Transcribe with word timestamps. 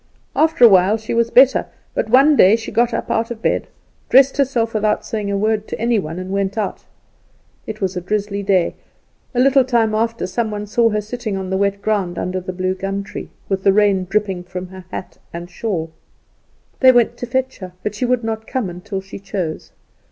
After 0.35 0.63
a 0.63 0.67
while 0.67 0.97
she 0.97 1.13
was 1.13 1.29
better; 1.29 1.67
but 1.93 2.09
one 2.09 2.35
day 2.35 2.55
she 2.55 2.71
got 2.71 2.91
up 2.91 3.11
out 3.11 3.29
of 3.29 3.39
bed, 3.43 3.67
dressed 4.09 4.37
herself 4.37 4.73
without 4.73 5.05
saying 5.05 5.29
a 5.29 5.37
word 5.37 5.67
to 5.67 5.79
any 5.79 5.99
one, 5.99 6.17
and 6.17 6.31
went 6.31 6.57
out. 6.57 6.85
It 7.67 7.81
was 7.81 7.95
a 7.95 8.01
drizzly 8.01 8.41
day; 8.41 8.73
a 9.35 9.39
little 9.39 9.63
time 9.63 9.93
after 9.93 10.25
some 10.25 10.49
one 10.49 10.65
saw 10.65 10.89
her 10.89 11.01
sitting 11.01 11.37
on 11.37 11.51
the 11.51 11.55
wet 11.57 11.83
ground 11.83 12.17
under 12.17 12.39
the 12.41 12.51
bluegum 12.51 13.03
tree, 13.03 13.29
with 13.47 13.61
the 13.61 13.73
rain 13.73 14.07
dripping 14.09 14.41
from 14.41 14.69
her 14.69 14.85
hat 14.89 15.19
and 15.31 15.51
shawl. 15.51 15.91
They 16.79 16.91
went 16.91 17.15
to 17.17 17.27
fetch 17.27 17.59
her, 17.59 17.73
but 17.83 17.93
she 17.93 18.05
would 18.05 18.23
not 18.23 18.47
come 18.47 18.71
until 18.71 19.01
she 19.01 19.19
chose. 19.19 19.71